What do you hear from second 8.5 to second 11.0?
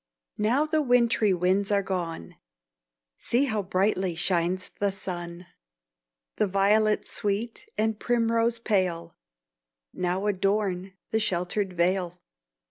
pale, Now adorn